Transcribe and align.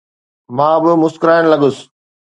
مان 0.55 0.75
به 0.83 0.91
مسڪرائڻ 1.01 1.43
لڳس. 1.51 1.77